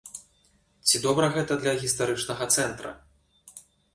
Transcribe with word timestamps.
Ці 0.87 1.01
добра 1.03 1.27
гэта 1.35 1.57
для 1.59 1.73
гістарычнага 1.83 2.49
цэнтра? 2.55 2.95